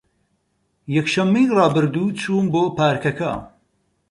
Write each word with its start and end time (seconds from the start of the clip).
یەکشەممەی 0.95 1.51
ڕابردوو 1.57 2.15
چووم 2.19 2.45
بۆ 2.53 2.63
پارکەکە. 2.77 3.31